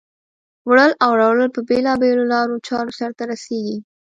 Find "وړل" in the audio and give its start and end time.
0.67-0.91